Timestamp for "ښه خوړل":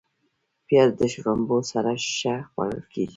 2.15-2.81